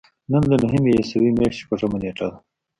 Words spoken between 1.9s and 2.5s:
نېټه ده.